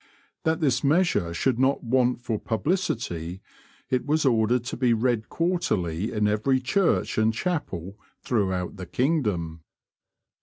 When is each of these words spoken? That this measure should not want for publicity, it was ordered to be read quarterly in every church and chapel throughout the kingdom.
That 0.45 0.61
this 0.61 0.83
measure 0.83 1.31
should 1.31 1.59
not 1.59 1.83
want 1.83 2.21
for 2.23 2.39
publicity, 2.39 3.39
it 3.91 4.03
was 4.03 4.25
ordered 4.25 4.63
to 4.63 4.75
be 4.75 4.95
read 4.95 5.29
quarterly 5.29 6.11
in 6.11 6.27
every 6.27 6.59
church 6.59 7.19
and 7.19 7.31
chapel 7.31 7.99
throughout 8.23 8.77
the 8.77 8.87
kingdom. 8.87 9.61